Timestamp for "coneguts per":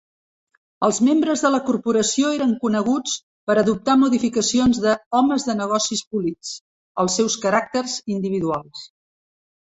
2.63-3.55